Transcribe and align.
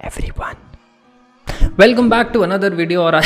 everyone. 0.00 0.56
Welcome 1.76 2.08
back 2.08 2.32
to 2.32 2.42
another 2.42 2.70
video 2.70 3.02
और 3.02 3.20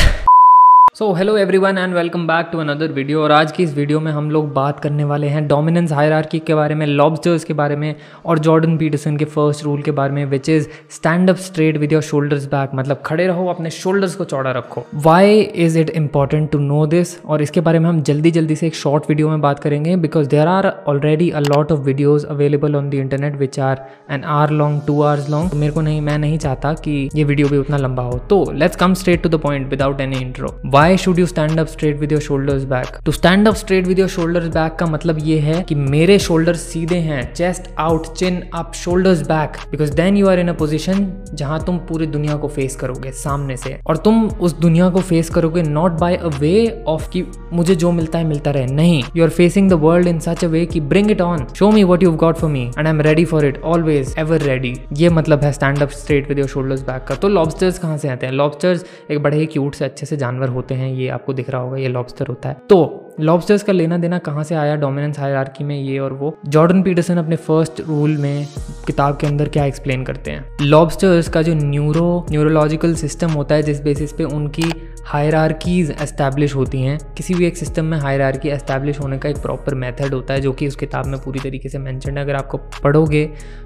so 0.97 1.13
hello 1.15 1.37
everyone 1.39 1.79
and 1.79 1.95
welcome 1.95 2.27
back 2.27 2.49
to 2.53 2.59
another 2.59 2.91
video 2.93 3.23
और 3.23 3.33
आज 3.33 3.53
की 3.53 3.63
इस 3.63 3.73
वीडियो 3.75 4.01
में 4.01 4.11
हम 4.13 4.31
लोग 4.31 4.53
बात 4.55 4.81
करने 4.81 5.05
वाले 5.05 5.27
हैं 5.27 5.47
डोमिनेंस 5.49 5.93
हायरार्की 5.93 6.39
के 6.39 6.55
बारे 6.55 6.75
में 6.75 6.85
लॉबस्टर्स 6.87 7.45
के 7.45 7.53
बारे 7.53 7.77
में 7.77 7.95
और 8.27 8.39
जॉर्डन 8.39 8.77
पीटरसन 8.79 9.17
के 9.17 9.25
फ़र्स्ट 9.27 9.65
रूल 9.65 9.83
के 9.83 9.91
बारे 9.91 10.13
में 10.13 10.25
which 10.31 10.49
is 10.49 10.67
stand 10.95 11.31
up 11.31 11.37
straight 11.37 11.77
with 11.77 11.93
your 11.93 12.03
shoulders 12.03 12.45
back 12.47 12.71
मतलब 12.75 13.03
खड़े 13.07 13.27
रहो, 13.27 13.47
अपने 13.49 13.71
शोल्डर्स 13.71 14.15
को 14.15 14.25
चौड़ा 14.25 14.51
रखो। 14.51 14.85
Why 15.05 15.41
is 15.41 15.79
it 15.79 15.91
important 15.91 16.51
to 16.51 16.59
know 16.59 16.85
this 16.87 17.17
और 17.25 17.43
इसके 17.43 17.61
बारे 17.61 17.79
में 17.79 17.89
हम 17.89 18.03
जल्दी 18.03 18.31
जल्दी 18.31 18.57
से 18.57 18.67
एक 18.67 18.75
शॉर्ट 18.75 19.09
वीडियो 19.09 19.31
में 19.31 19.41
बात 19.41 19.61
करेंगे 19.61 19.97
because 20.05 20.29
there 20.29 20.49
are 20.49 20.69
already 20.89 21.31
a 21.31 21.41
lot 21.41 21.73
of 21.73 21.81
videos 21.81 22.27
available 22.27 22.77
on 22.77 22.91
the 22.91 22.95
internet 22.97 23.39
which 23.39 23.59
are 23.61 23.85
an 24.11 24.25
hour 24.35 24.51
long 24.53 24.83
two 24.87 25.01
hours 25.03 25.31
long 25.31 25.55
मेरे 25.55 25.73
को 25.73 25.81
नहीं, 25.81 26.01
मैं 26.01 26.19
नहीं 26.19 26.39
चाहता 26.39 26.75
कि 26.75 27.09
ये 27.15 27.25
वीडियो 27.25 27.49
भी 27.49 27.59
उतना 27.59 27.77
लंबा 27.79 28.03
हो। 28.03 28.19
तो 28.31 28.45
let's 28.53 28.77
come 28.77 28.95
straight 28.95 29.23
to 29.23 29.29
the 29.29 29.41
point 29.41 29.69
without 29.71 30.01
any 30.01 30.21
intro 30.21 30.55
why 30.83 30.97
should 30.97 31.19
you 31.19 31.27
stand 31.27 31.61
up 31.61 31.67
straight 31.67 31.99
with 31.99 32.13
your 32.13 32.21
shoulders 32.21 32.63
back 32.65 32.97
to 33.07 33.13
stand 33.13 33.49
up 33.49 33.55
straight 33.55 33.87
with 33.87 33.99
your 33.99 34.09
shoulders 34.09 34.47
back 34.47 34.75
का 34.77 34.87
मतलब 34.87 35.19
ये 35.23 35.39
है 35.39 35.63
कि 35.63 35.75
मेरे 35.75 36.19
शोल्डर 36.19 36.55
सीधे 36.55 36.97
हैं 37.01 37.23
chest 37.35 37.69
out 37.81 38.07
chin 38.15 38.43
up 38.55 38.73
shoulders 38.75 39.21
back 39.23 39.57
because 39.71 39.93
then 39.97 40.17
you 40.17 40.29
are 40.29 40.39
in 40.39 40.49
a 40.49 40.53
position 40.53 41.07
जहाँ 41.33 41.63
तुम 41.65 41.79
पूरी 41.89 42.07
दुनिया 42.07 42.37
को 42.37 42.49
फेस 42.49 42.75
करोगे, 42.77 43.11
सामने 43.13 43.57
से। 43.57 43.79
और 43.87 43.97
तुम 43.97 44.27
उस 44.27 44.59
दुनिया 44.59 44.89
को 44.89 45.01
फेस 45.01 45.31
करोगे 45.31 45.63
not 45.63 45.93
by 46.01 46.17
a 46.17 46.29
way 46.39 46.55
of 46.87 47.09
कि 47.11 47.25
मुझे 47.53 47.75
जो 47.75 47.93
मिलता 47.93 48.19
है, 48.19 48.25
मिलता 48.25 48.51
रहे। 48.51 48.67
नहीं। 48.73 49.03
You 49.17 49.25
are 49.25 49.31
facing 49.31 49.71
the 49.71 49.79
world 49.83 50.09
in 50.09 50.19
such 50.19 50.45
a 50.45 50.49
way 50.49 50.65
कि 50.67 50.81
bring 50.93 51.11
it 51.11 51.21
on 51.21 51.47
show 51.59 51.71
me 51.71 51.85
what 51.85 52.03
you 52.03 52.13
got 52.25 52.37
for 52.37 52.51
me 52.51 52.67
and 52.67 52.87
I 52.87 52.91
am 52.91 53.01
ready 53.01 53.25
for 53.25 53.47
it 53.47 53.63
always 53.75 54.15
ever 54.19 54.43
ready 54.43 54.75
ये 54.97 55.09
मतलब 55.11 55.45
है 55.45 55.53
stand 55.53 55.83
up 55.83 55.91
straight 56.01 56.29
with 56.29 56.39
your 56.39 56.49
shoulders 56.49 56.83
back 56.83 57.05
का। 57.09 57.15
तो 57.15 57.29
lobsters 57.29 57.79
कहाँ 57.79 57.97
से 57.99 58.09
आते 58.09 58.27
हैं? 58.27 58.33
लॉबस्टर्स 58.33 58.85
एक 59.11 59.23
बड़े 59.23 59.39
ही 59.39 59.47
क्यूट 59.47 59.75
से 59.75 59.85
अच्छे 59.85 60.07
से 60.07 60.17
जानवर 60.17 60.49
होते 60.49 60.71
हैं 60.71 60.72
ये 60.75 61.09
आपको 61.09 61.33
दिख 61.33 61.51
रहा 61.51 61.61
होगा, 61.61 61.77
ये 61.77 61.89
लॉबस्टर 61.89 62.27
होता 62.27 62.49
है। 62.49 62.57
तो 62.69 62.99
लॉबस्टर्स 63.21 63.63
का 63.63 63.73
लेना 63.73 63.99
देना 63.99 64.19
कहाँ 64.19 64.45
से 64.45 64.55
आया 64.55 64.77
डोमिनेंस 64.77 65.19
हायरार्की 65.19 65.65
में 65.65 65.81
ये 65.81 65.99
और 65.99 66.13
वो? 66.13 66.39
जॉर्डन 66.47 66.83
पीटरसन 66.83 67.17
अपने 67.17 67.37
फ़र्स्ट 67.37 67.81
रूल 67.81 68.17
में 68.17 68.47
किताब 68.87 69.17
के 69.17 69.27
अंदर 69.27 69.49
क्या 69.49 69.65
एक्सप्लेन 69.65 70.05
करते 70.05 70.31
हैं? 70.31 70.45
लॉबस्टर्स 70.63 71.29
का 71.29 71.43
जो 71.43 71.55
न्यूरो 71.55 72.27
न्यूरोलॉजिकल 72.31 72.95
सिस्टम 72.95 73.31
होता 73.31 73.55
है, 73.55 73.63
जिस 73.63 73.83
बेसिस 73.83 74.13
पे 74.13 74.25
उनकी 74.25 74.73
हायरार्कीज 75.07 75.91
एस्टैब्लिश 76.03 76.55
होती 76.55 76.81
हैं। 76.83 76.99
किसी 77.17 77.35
भी 77.35 77.47
एक 77.47 77.57
सिस्टम 77.57 77.85
में 77.85 77.99
हायरार्की 77.99 78.49
एस्टैब्लिश 78.49 79.01
होने 79.01 79.19
का 79.19 79.29
एक 79.29 79.37
प्रॉपर 79.39 79.75
मेथड 79.75 80.15
होता 80.15 80.35
है, 80.35 80.41
जो 80.41 80.53
कि 80.53 80.69
उस 80.69 80.77
किताब 80.77 81.07
में 81.07 81.19
पूरी 81.21 81.41
तरीके 81.41 81.69
से 81.69 81.79
मैंशन 81.79 82.19
है। 82.19 82.25
अगर 82.25 82.35
आपको 82.35 82.59
पढ़ोगे 82.83 83.25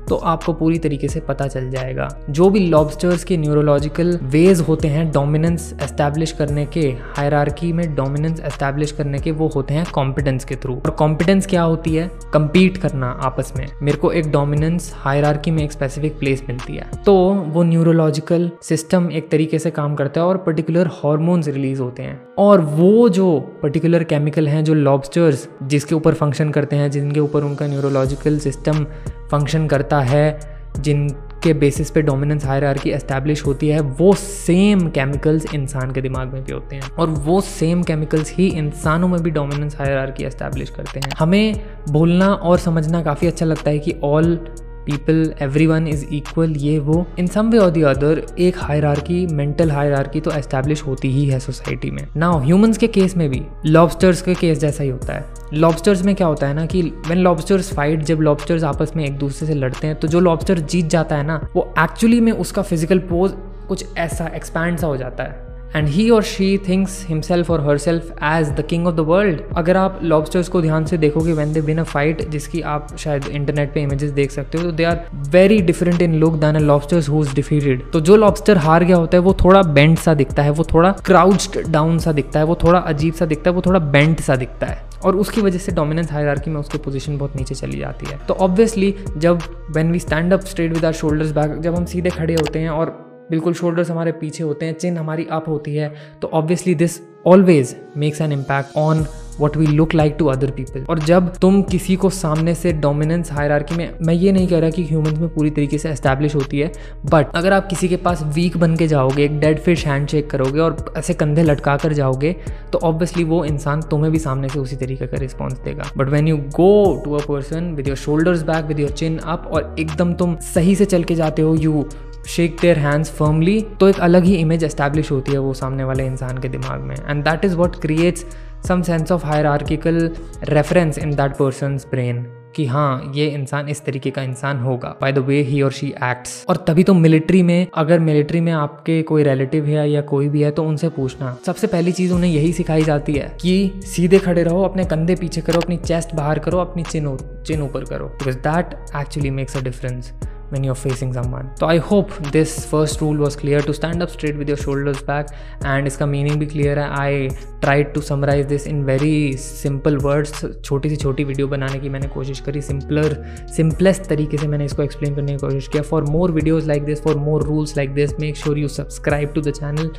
तो 0.09 0.17
आपको 0.17 0.53
पूरी 0.53 0.79
तरीके 0.79 1.09
से 1.09 1.21
पता 1.21 1.47
चल 1.49 1.71
जाएगा। 1.71 2.09
जो 2.31 2.49
भी 2.51 2.61
लॉबस्टर्स 2.61 3.25
के 3.25 3.37
न्यूरोलॉजिकल 3.37 4.19
वेज 4.25 4.61
होते 4.61 4.89
हैं 4.89 5.11
डोमिनेंस 5.13 5.73
एस्टैब्लिश 5.83 6.33
करने 6.33 6.65
के 6.67 6.81
हायरार्की 7.17 7.73
में 7.73 7.95
डोमिनेंस 7.95 8.41
एस्टैब्लिश 8.41 8.93
करने 8.93 9.19
के, 9.19 9.31
वो 9.31 9.49
होते 9.49 9.75
हैं 9.75 9.85
कॉम्पिटेंस 9.93 10.45
के 10.45 10.57
थ्रू 10.57 10.75
और 10.77 10.91
कॉम्पिटेंस 10.93 11.47
क्या 11.47 11.63
होती 11.63 11.95
है? 11.95 12.11
कंपीट 12.33 12.77
करना 12.77 13.07
आपस 13.23 13.53
में। 13.57 13.67
मेरे 13.83 13.99
को 13.99 14.13
एक 14.13 14.31
डोमिनेंस 14.33 14.93
हायरार्की 14.97 15.51
में 15.51 15.63
एक 15.65 15.73
स्पेसिफिक 15.73 16.19
प्लेस 16.19 16.43
मिलती 16.49 16.77
है। 16.77 16.91
तो 17.07 17.17
वो 17.47 17.63
न्यूरोलॉजिकल 17.63 18.51
सिस्टम 18.63 19.11
एक 19.13 19.31
तरीके 19.31 19.59
से 19.59 19.71
काम 19.73 19.95
करता 19.95 20.21
है, 20.21 20.27
और 20.27 20.37
पर्टिकुलर 20.39 20.87
हार्मोन्स 21.27 21.49
रिलीज़ 21.49 21.81
होते 21.83 22.03
हैं। 22.03 22.21
और 22.39 22.61
वो 22.61 23.09
जो 23.09 23.39
पर्टिकुलर 23.63 24.05
केमिकल 24.05 24.49
हैं, 24.49 24.65
जो 24.65 24.75
लॉबस्टर्स 24.75 25.49
जिसके 25.63 25.95
ऊपर 25.95 26.15
फ़ंक्शन 26.15 26.51
करते 26.51 26.77
हैं, 26.77 26.91
जिनके 26.91 27.21
ऊपर 27.21 27.45
उनका 27.45 27.67
न्यूरोलॉजिकल 27.67 28.39
सिस्टम 28.39 28.85
फ़ंक्शन 29.31 29.67
करता 29.67 30.01
है 30.01 30.39
जिन 30.81 31.09
के 31.43 31.53
बेसिस 31.55 31.91
पे 31.91 32.03
डोमिनेंस 32.03 32.45
हायरार्की 32.45 32.91
एस्टैब्लिश 32.91 33.45
होती 33.47 33.69
है, 33.69 33.81
वो 33.81 34.13
सेम 34.15 34.89
केमिकल्स 34.89 35.55
इंसान 35.55 35.93
के 35.93 36.01
दिमाग 36.01 36.33
में 36.33 36.45
भी 36.45 36.53
होते 36.53 36.77
हैं। 36.77 36.91
और 36.99 37.09
वो 37.09 37.41
सेम 37.41 37.83
केमिकल्स 37.83 38.33
ही 38.35 38.47
इंसानों 38.47 39.09
में 39.09 39.23
भी 39.23 39.31
डोमिनेंस 39.31 39.77
हायरार्की 39.77 40.25
एस्टैब्लिश 40.25 40.71
करते 40.71 41.01
हैं। 41.01 41.11
हमें 41.19 41.61
बोलना 41.91 42.33
और 42.33 42.59
समझना 42.59 43.03
काफ़ी 43.03 43.29
अच्छा 43.29 43.47
लगता 43.47 43.71
है 43.71 43.79
कि 43.79 43.95
all 44.05 44.39
people 44.87 45.33
every 45.43 45.67
one 45.67 45.87
is 45.89 46.05
equal 46.15 46.57
ये 46.59 46.79
वो 46.79 47.05
इन 47.19 47.27
सम 47.27 47.51
वे 47.51 47.59
और 47.59 47.71
दी 47.71 47.83
अदर 47.85 48.23
एक 48.39 48.59
हायरार्की 48.59 49.25
मेंटल 49.27 49.71
हायरार्की 49.71 50.21
तो 50.21 50.31
एस्टैब्लिश 50.31 50.83
होती 50.83 51.09
ही 51.13 51.25
है 51.27 51.41
सोसाइटी 51.41 51.91
में। 51.91 52.07
नाउ 52.17 52.39
ह्यूमंस 52.41 52.79
के 52.79 52.87
केस 52.89 53.17
में 53.17 53.29
भी 53.31 53.43
लॉबस्टर्स 53.67 54.23
के 54.23 54.35
केस 54.35 54.59
जैसा 54.59 54.85
ही 54.85 54.91
होता 54.91 55.13
है। 55.13 55.25
लॉबस्टर्स 55.55 56.03
में 56.03 56.15
क्या 56.15 56.27
होता 56.27 56.47
है 56.47 56.55
ना 56.55 56.67
कि 56.67 56.83
व्हेन 56.83 57.19
लॉबस्टर्स 57.19 57.73
फाइट 57.75 58.03
जब 58.03 58.21
लॉबस्टर्स 58.21 58.65
आपस 58.65 58.93
में 58.97 59.05
एक 59.05 59.19
दूसरे 59.19 59.49
से 59.49 59.55
लड़ते 59.55 59.87
हैं 59.87 59.97
तो 59.97 60.09
जो 60.09 60.21
लॉबस्टर 60.21 60.59
जीत 60.59 60.87
जाता 60.87 61.17
है 61.17 61.27
ना, 61.27 61.41
वो 61.57 61.73
एक्चुअली 61.79 62.21
में 62.21 62.33
उसका 62.33 62.63
फ़िज़िकल 62.63 62.99
पोज 63.11 63.35
कुछ 63.69 63.97
ऐसा 63.99 64.27
एक्सपैंड 64.27 64.79
सा 64.79 64.87
हो 64.87 64.97
जाता 64.97 65.25
है। 65.25 65.46
एंड 65.75 65.89
ही 65.89 66.09
और 66.11 66.23
शी 66.23 66.57
थिंक्स 66.59 67.05
हिमसेल्फ 67.09 67.51
और 67.51 67.69
herself 67.79 68.11
as 68.25 68.51
the 68.51 68.65
king 68.71 68.87
of 68.87 68.95
the 68.95 69.01
world 69.01 69.41
अगर 69.57 69.77
आप 69.77 70.01
लॉबस्टर्स 70.03 70.49
को 70.49 70.61
ध्यान 70.63 70.85
से 70.85 70.99
देखोगे 70.99 71.33
when 71.33 71.53
they 71.53 71.61
win 71.61 71.79
a 71.79 71.83
fight 71.83 72.29
जिसकी 72.29 72.61
आप 72.61 72.97
शायद 72.99 73.27
इंटरनेट 73.27 73.73
पे 73.75 73.83
इमेजेस 73.83 74.11
देख 74.11 74.31
सकते 74.31 74.59
हो 74.59 74.65
तो 74.65 74.73
they 74.73 74.85
are 74.85 75.05
very 75.31 75.61
different 75.63 76.03
in 76.03 76.15
look 76.15 76.35
than 76.35 76.55
a 76.55 76.61
lobsters 76.61 77.09
who 77.09 77.25
is 77.25 77.35
defeated 77.35 77.91
तो 77.93 78.01
जो 78.01 78.17
लॉबस्टर 78.17 78.57
हार 78.57 78.85
गया 78.85 78.97
होता 78.97 79.17
है, 79.17 79.23
वो 79.23 79.35
थोड़ा 79.35 79.63
बेंड 79.63 79.97
सा 79.99 80.15
दिखता 80.15 80.43
है, 80.43 80.51
वो 80.51 80.65
थोड़ा 80.65 80.91
क्राउच्ड 81.07 81.59
डाउन 81.69 81.99
सा 81.99 82.13
दिखता 82.13 82.39
है, 82.39 82.45
वो 82.47 82.59
थोड़ा 82.65 82.79
अजीब 82.79 83.15
सा 83.15 83.27
दिखता 83.27 83.51
है, 83.51 83.55
वो 83.57 83.63
थोड़ा 83.67 83.79
बेंट 83.79 84.21
सा 84.21 84.37
दिखता 84.37 84.67
है। 84.67 84.85
और 85.05 85.17
उसकी 85.17 85.41
वजह 85.41 85.59
से 85.59 85.73
डोमिनेंस 85.73 86.13
हायरार्की 86.13 86.51
में 86.51 86.61
उसकी 86.61 86.79
पोजीशन 86.79 87.19
बहुत 87.19 87.37
नीचे 87.37 87.55
चली 87.55 87.79
जाती 87.79 88.07
है। 88.07 88.19
तो 88.29 88.35
ऑब्वियसली 88.35 88.95
जब 89.17 89.39
when 89.71 89.93
we 89.93 89.99
stand 89.99 90.33
up 90.33 90.41
straight 90.41 90.73
with 90.73 90.85
our 90.85 90.93
shoulders 90.93 91.33
back 91.33 91.61
जब 91.61 91.77
हम 91.77 91.85
सीधे 91.85 92.11
खड़े 92.11 92.35
होते 92.35 92.59
हैं 92.59 92.71
और 92.71 93.06
बिल्कुल 93.31 93.55
शोल्डर्स 93.55 93.91
हमारे 93.91 94.13
पीछे 94.13 94.45
होते 94.45 94.67
हैं 94.67 94.73
चिन 94.73 94.97
हमारी 94.97 95.27
अप 95.31 95.49
होती 95.49 95.75
है 95.77 95.95
तो 96.23 96.29
obviously 96.33 96.75
this 96.75 97.01
always 97.27 97.77
makes 97.97 98.21
an 98.21 98.33
impact 98.33 98.77
on 98.77 99.07
what 99.41 99.57
we 99.57 99.67
look 99.67 99.95
like 99.95 100.15
to 100.19 100.27
other 100.27 100.51
people 100.51 100.85
और 100.91 100.99
जब 100.99 101.35
तुम 101.37 101.61
किसी 101.63 101.97
को 101.97 102.11
सामने 102.11 102.55
से 102.55 102.73
डोमिनेंस 102.73 103.33
हायरार्की 103.33 103.75
में, 103.75 103.99
मैं 104.03 104.15
ये 104.15 104.33
नहीं 104.33 104.47
कह 104.49 104.59
रहा 104.59 104.71
कि 104.71 104.85
ह्यूमंस 104.85 105.19
में 105.19 105.29
पूरी 105.35 105.51
तरीके 105.51 105.79
से 105.79 105.91
एस्टैब्लिश 105.91 106.35
होती 106.35 106.61
है 106.61 106.71
बट 107.13 107.35
अगर 107.37 107.53
आप 107.53 107.67
किसी 107.67 107.89
के 107.89 107.97
पास 107.97 108.23
वीक 108.35 108.57
बन 108.57 108.77
के 108.77 108.87
जाओगे, 108.89 109.25
एक 109.25 109.39
डेड 109.41 109.59
फ़िश 109.59 109.87
हैंड 109.87 110.09
शेक 110.09 110.31
करोगे 110.31 110.61
और 110.61 110.95
ऐसे 110.97 111.15
कंधे 111.15 111.43
लटका 111.43 111.77
कर 111.77 111.93
जाओगे 111.93 112.35
तो 112.73 112.79
ऑब्वियसली 112.85 113.25
वो 113.25 113.45
इंसान 113.45 113.83
तुम्हें 113.83 114.13
भी 114.13 114.19
सामने 114.19 114.49
से 114.49 114.59
उसी 114.59 114.77
तरीके 114.77 115.07
का 115.07 115.19
रिस्पॉन्स 115.21 115.59
देगा. 115.59 115.91
But 115.97 116.09
when 116.09 116.29
you 116.29 116.37
go 116.57 117.03
to 117.05 117.15
a 117.15 117.25
person 117.27 117.73
with 117.75 117.89
your 117.89 117.97
shoulders 117.97 118.43
back 118.43 118.65
with 118.65 118.81
your 118.81 118.91
chin 118.93 119.19
up 119.19 119.51
और 119.53 119.75
एकदम 119.79 120.15
तुम 120.15 120.37
सही 120.55 120.75
से 120.75 120.85
चल 120.85 121.05
के 121.05 121.15
जाते 121.15 121.43
हो 121.43 121.55
you 121.55 121.87
shake 122.27 122.57
their 122.61 122.79
hands 122.79 123.11
firmly 123.11 123.61
तो 123.81 123.89
एक 123.89 123.99
अलग 124.01 124.25
ही 124.25 124.35
इमेज 124.35 124.65
एस्टैब्लिश 124.65 125.11
होती 125.11 125.33
है 125.33 125.39
वो 125.39 125.53
सामने 125.55 125.85
वाले 125.85 126.07
इंसान 126.07 126.39
के 126.39 126.49
दिमाग 126.49 126.81
में. 126.81 126.97
And 126.97 127.25
that 127.25 127.45
is 127.45 127.57
what 127.57 127.81
creates 127.81 128.25
some 128.69 128.83
sense 128.83 129.13
of 129.13 129.27
hierarchical 129.27 130.11
reference 130.45 130.99
in 130.99 131.11
that 131.11 131.37
person 131.37 131.77
brain 131.91 132.27
कि 132.57 132.65
हाँ 132.67 133.13
ये 133.15 133.27
इंसान 133.27 133.69
इस 133.69 133.85
तरीके 133.85 134.11
का 134.11 134.23
इंसान 134.23 134.61
होगा 134.61 134.89
बाय 135.01 135.13
द 135.13 135.19
वे 135.19 135.41
ही 135.43 135.61
और 135.63 135.73
शी 135.73 135.87
एक्ट्स 136.05 136.45
और 136.49 136.57
तभी 136.69 136.85
तो 136.85 136.95
मिलिट्री 136.95 137.43
में, 137.43 137.67
अगर 137.75 137.99
मिलिट्री 138.01 138.41
में 138.41 138.53
आपके 138.53 139.01
कोई 139.03 139.23
रिलेटिव 139.23 139.67
है 139.67 139.91
या 139.91 140.01
कोई 140.03 140.29
भी 140.29 140.43
है 140.43 140.51
तो 140.51 140.65
उनसे 140.65 140.89
पूछना. 140.89 141.37
सबसे 141.47 141.67
पहली 141.67 141.93
चीज़ 141.93 142.13
उन्हें 142.13 142.31
यही 142.31 142.53
सिखाई 142.53 142.83
जाती 142.83 143.15
है 143.15 143.37
कि 143.41 143.81
सीधे 143.87 144.19
खड़े 144.19 144.43
रहो, 144.43 144.63
अपने 144.63 144.85
कंधे 144.85 145.15
पीछे 145.15 145.41
करो, 145.41 145.61
अपनी 145.61 145.77
चेस्ट 145.77 146.15
बाहर 146.15 146.39
करो, 146.39 146.59
अपनी 146.59 146.83
चिन 146.83 147.17
चिन 147.47 147.63
ऊपर 147.63 147.85
करो 147.85 148.07
because 148.07 148.37
that 148.39 148.75
actually 148.97 149.31
makes 149.31 149.57
a 149.57 149.61
difference 149.61 150.13
when 150.51 150.65
you're 150.65 150.75
facing 150.77 151.13
someone. 151.13 151.51
So 151.57 151.67
I 151.67 151.79
hope 151.79 152.11
this 152.33 152.55
first 152.71 153.01
rule 153.01 153.17
was 153.17 153.37
clear 153.37 153.61
to 153.61 153.75
stand 153.75 154.03
up 154.03 154.11
straight 154.11 154.37
with 154.37 154.49
your 154.49 154.57
shoulders 154.57 155.03
back 155.03 155.33
and 155.65 155.87
इसका 155.87 156.07
meaning 156.07 156.39
भी 156.39 156.47
clear 156.53 156.77
है 156.79 156.89
I 156.97 157.29
tried 157.65 157.95
to 157.95 158.03
summarize 158.03 158.47
this 158.47 158.67
in 158.67 158.85
very 158.87 159.17
simple 159.45 159.99
words 160.09 160.45
छोटी 160.65 160.89
सी 160.89 160.97
छोटी 160.97 161.25
video 161.25 161.49
बनाने 161.49 161.79
की 161.81 161.89
मैंने 161.89 162.09
कोशिश 162.09 162.41
करी 162.49 162.63
सिंपलर 162.63 163.17
सिंपलेस्ट 163.57 164.09
तरीके 164.09 164.37
से 164.37 164.49
मैंने 164.49 164.65
इसको 164.65 164.83
एक्सप्लेन 164.83 165.15
करने 165.15 165.33
की 165.33 165.47
कोशिश 165.47 165.69
किया 165.69 165.83
for 165.91 166.05
more 166.11 166.33
videos 166.33 166.69
like 166.69 166.85
this 166.85 167.03
for 167.03 167.17
more 167.31 167.43
rules 167.47 167.77
like 167.77 167.95
this 167.95 168.19
make 168.21 168.37
sure 168.37 168.59
you 168.59 168.69
subscribe 168.79 169.33
to 169.35 169.41
the 169.41 169.53
channel 169.61 169.93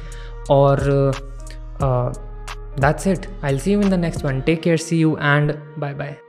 और 0.52 0.86
that's 2.78 3.08
it 3.08 3.28
i'll 3.42 3.58
see 3.58 3.72
you 3.72 3.82
in 3.82 3.90
the 3.90 3.98
next 3.98 4.24
one 4.24 4.44
take 4.44 4.62
care 4.62 4.78
see 4.78 4.98
you 4.98 5.18
and 5.18 5.60
bye 5.78 5.94
bye 5.94 6.27